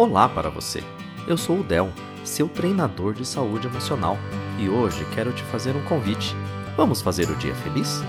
Olá 0.00 0.26
para 0.26 0.48
você. 0.48 0.82
Eu 1.28 1.36
sou 1.36 1.60
o 1.60 1.62
Del, 1.62 1.92
seu 2.24 2.48
treinador 2.48 3.12
de 3.12 3.26
saúde 3.26 3.66
emocional, 3.66 4.16
e 4.58 4.66
hoje 4.66 5.04
quero 5.14 5.30
te 5.30 5.42
fazer 5.42 5.76
um 5.76 5.84
convite. 5.84 6.34
Vamos 6.74 7.02
fazer 7.02 7.28
o 7.28 7.36
dia 7.36 7.54
feliz? 7.56 8.02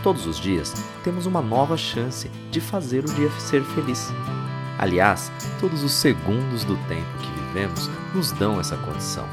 Todos 0.00 0.26
os 0.26 0.38
dias 0.38 0.72
temos 1.02 1.26
uma 1.26 1.42
nova 1.42 1.76
chance 1.76 2.30
de 2.52 2.60
fazer 2.60 3.04
o 3.04 3.12
dia 3.14 3.28
ser 3.32 3.64
feliz. 3.64 4.12
Aliás, 4.78 5.32
todos 5.58 5.82
os 5.82 5.90
segundos 5.90 6.62
do 6.62 6.76
tempo 6.86 7.18
que 7.18 7.40
vivemos 7.40 7.90
nos 8.14 8.30
dão 8.30 8.60
essa 8.60 8.76
condição. 8.76 9.26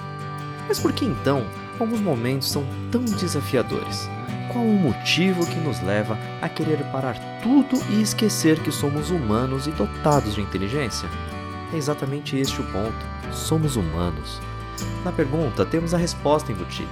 Mas 0.68 0.80
por 0.80 0.92
que 0.92 1.06
então 1.06 1.46
alguns 1.80 2.02
momentos 2.02 2.50
são 2.50 2.66
tão 2.92 3.06
desafiadores? 3.06 4.10
Qual 4.52 4.66
o 4.66 4.74
motivo 4.74 5.46
que 5.46 5.60
nos 5.60 5.80
leva 5.82 6.18
a 6.42 6.50
querer 6.50 6.84
parar 6.86 7.16
tudo 7.44 7.80
e 7.92 8.02
esquecer 8.02 8.59
que 8.63 8.72
somos 8.72 9.12
humanos 9.12 9.67
e 9.67 9.70
dotados 9.70 10.34
de 10.34 10.41
inteligência? 10.41 11.08
É 11.74 11.78
exatamente 11.78 12.38
este 12.38 12.62
o 12.62 12.64
ponto. 12.66 12.96
Somos 13.32 13.76
humanos. 13.76 14.40
Na 15.04 15.12
pergunta, 15.12 15.66
temos 15.66 15.94
a 15.94 15.98
resposta 15.98 16.52
embutida. 16.52 16.90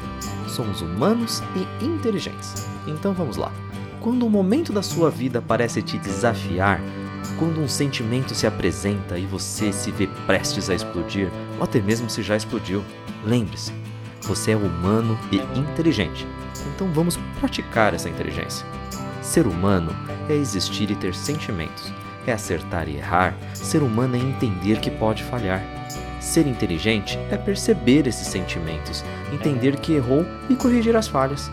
Somos 0.48 0.82
humanos 0.82 1.42
e 1.56 1.86
inteligentes. 1.86 2.68
Então 2.88 3.14
vamos 3.14 3.38
lá. 3.38 3.52
Quando 4.00 4.26
um 4.26 4.30
momento 4.30 4.74
da 4.74 4.82
sua 4.82 5.10
vida 5.10 5.42
parece 5.42 5.82
te 5.82 5.98
desafiar, 5.98 6.82
quando 7.40 7.62
um 7.62 7.68
sentimento 7.68 8.36
se 8.36 8.46
apresenta 8.46 9.18
e 9.18 9.26
você 9.26 9.72
se 9.72 9.92
vê 9.92 10.08
prestes 10.28 10.70
a 10.70 10.76
explodir, 10.76 11.32
ou 11.58 11.64
até 11.64 11.82
mesmo 11.82 12.10
se 12.10 12.22
já 12.22 12.36
explodiu, 12.36 12.84
lembre-se: 13.26 13.72
você 14.22 14.52
é 14.52 14.58
humano 14.58 15.18
e 15.32 15.38
inteligente. 15.58 16.28
Então 16.74 16.92
vamos 16.94 17.18
praticar 17.40 17.94
essa 17.94 18.10
inteligência. 18.10 18.66
Ser 19.22 19.48
humano 19.48 19.96
é 20.30 20.34
existir 20.34 20.92
e 20.92 20.96
ter 20.96 21.16
sentimentos. 21.16 21.92
É 22.26 22.34
acertar 22.34 22.88
e 22.88 22.98
errar. 22.98 23.36
Ser 23.54 23.84
humano 23.84 24.16
é 24.16 24.20
entender 24.20 24.80
que 24.80 24.90
pode 24.90 25.24
falhar. 25.24 25.62
Ser 26.20 26.48
inteligente 26.48 27.20
é 27.30 27.38
perceber 27.38 28.08
esses 28.08 28.28
sentimentos, 28.28 29.04
entender 29.32 29.76
que 29.78 29.94
errou 29.94 30.26
e 30.50 30.56
corrigir 30.56 30.96
as 30.96 31.08
falhas. 31.08 31.52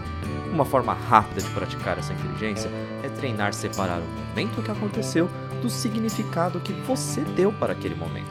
Uma 0.53 0.65
forma 0.65 0.95
rápida 0.95 1.41
de 1.41 1.51
praticar 1.51 1.99
essa 1.99 2.13
inteligência 2.13 2.71
é 3.03 3.09
treinar 3.09 3.53
separar 3.53 3.99
o 3.99 4.29
momento 4.29 4.63
que 4.63 4.71
aconteceu 4.71 5.29
do 5.61 5.69
significado 5.69 6.61
que 6.61 6.73
você 6.73 7.21
deu 7.21 7.53
para 7.53 7.73
aquele 7.73 7.95
momento. 7.95 8.31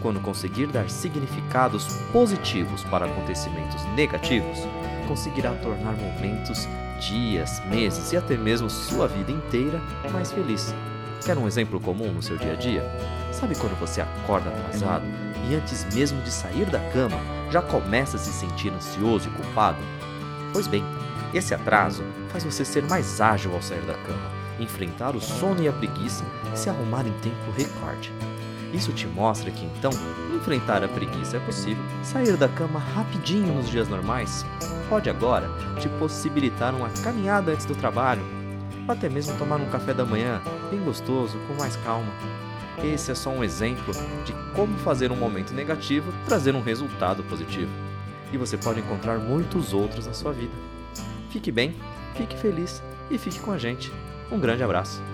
Quando 0.00 0.20
conseguir 0.20 0.66
dar 0.66 0.88
significados 0.90 1.86
positivos 2.12 2.82
para 2.84 3.06
acontecimentos 3.06 3.84
negativos, 3.94 4.58
conseguirá 5.06 5.52
tornar 5.54 5.92
momentos, 5.92 6.66
dias, 7.00 7.60
meses 7.66 8.12
e 8.12 8.16
até 8.16 8.36
mesmo 8.36 8.68
sua 8.70 9.06
vida 9.06 9.30
inteira 9.30 9.80
mais 10.12 10.32
feliz. 10.32 10.74
Quer 11.24 11.38
um 11.38 11.46
exemplo 11.46 11.78
comum 11.78 12.12
no 12.12 12.20
seu 12.20 12.36
dia 12.36 12.52
a 12.52 12.56
dia? 12.56 12.82
Sabe 13.32 13.54
quando 13.54 13.78
você 13.78 14.00
acorda 14.00 14.50
atrasado 14.50 15.04
e 15.48 15.54
antes 15.54 15.86
mesmo 15.94 16.20
de 16.22 16.32
sair 16.32 16.66
da 16.66 16.80
cama 16.90 17.16
já 17.48 17.62
começa 17.62 18.16
a 18.16 18.20
se 18.20 18.32
sentir 18.32 18.72
ansioso 18.72 19.28
e 19.28 19.32
culpado? 19.32 19.78
Pois 20.52 20.66
bem, 20.66 20.84
esse 21.32 21.54
atraso 21.54 22.02
faz 22.30 22.42
você 22.42 22.64
ser 22.64 22.82
mais 22.88 23.20
ágil 23.20 23.54
ao 23.54 23.62
sair 23.62 23.82
da 23.82 23.94
cama, 23.94 24.30
enfrentar 24.58 25.14
o 25.14 25.20
sono 25.20 25.62
e 25.62 25.68
a 25.68 25.72
preguiça 25.72 26.24
e 26.52 26.58
se 26.58 26.68
arrumar 26.68 27.06
em 27.06 27.12
tempo 27.20 27.52
recorde. 27.56 28.12
Isso 28.74 28.92
te 28.92 29.06
mostra 29.06 29.50
que 29.52 29.64
então 29.64 29.92
enfrentar 30.34 30.82
a 30.82 30.88
preguiça 30.88 31.36
é 31.36 31.40
possível. 31.40 31.84
Sair 32.02 32.36
da 32.36 32.48
cama 32.48 32.80
rapidinho 32.80 33.54
nos 33.54 33.70
dias 33.70 33.88
normais 33.88 34.44
pode 34.88 35.08
agora 35.08 35.48
te 35.78 35.88
possibilitar 35.88 36.74
uma 36.74 36.88
caminhada 37.02 37.52
antes 37.52 37.64
do 37.64 37.76
trabalho, 37.76 38.41
ou 38.86 38.92
até 38.92 39.08
mesmo 39.08 39.36
tomar 39.38 39.56
um 39.56 39.68
café 39.70 39.94
da 39.94 40.04
manhã 40.04 40.40
bem 40.70 40.80
gostoso, 40.80 41.38
com 41.46 41.54
mais 41.54 41.76
calma. 41.76 42.12
Esse 42.82 43.10
é 43.12 43.14
só 43.14 43.30
um 43.30 43.44
exemplo 43.44 43.92
de 44.24 44.32
como 44.54 44.76
fazer 44.78 45.12
um 45.12 45.16
momento 45.16 45.52
negativo 45.52 46.12
trazer 46.26 46.54
um 46.54 46.62
resultado 46.62 47.22
positivo. 47.24 47.70
E 48.32 48.36
você 48.36 48.56
pode 48.56 48.80
encontrar 48.80 49.18
muitos 49.18 49.72
outros 49.72 50.06
na 50.06 50.14
sua 50.14 50.32
vida. 50.32 50.54
Fique 51.30 51.52
bem, 51.52 51.74
fique 52.14 52.36
feliz 52.36 52.82
e 53.10 53.18
fique 53.18 53.40
com 53.40 53.52
a 53.52 53.58
gente. 53.58 53.92
Um 54.30 54.38
grande 54.38 54.62
abraço. 54.62 55.11